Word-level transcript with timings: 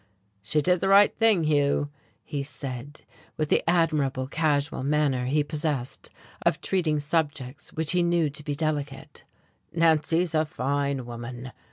"She 0.41 0.63
did 0.63 0.79
the 0.79 0.87
right 0.87 1.15
thing, 1.15 1.43
Hugh," 1.43 1.91
he 2.23 2.41
said, 2.41 3.03
with 3.37 3.49
the 3.49 3.61
admirable 3.69 4.25
casual 4.27 4.81
manner 4.83 5.25
he 5.27 5.43
possessed 5.43 6.09
of 6.43 6.59
treating 6.59 6.99
subjects 6.99 7.73
which 7.73 7.91
he 7.91 8.01
knew 8.01 8.27
to 8.31 8.43
be 8.43 8.55
delicate. 8.55 9.23
"Nancy's 9.71 10.33
a 10.33 10.43
fine 10.43 11.05
woman. 11.05 11.51